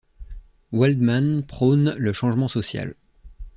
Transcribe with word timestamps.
Waldman 0.71 1.43
prône 1.45 1.93
le 1.95 2.11
changement 2.11 2.47
social. 2.47 2.95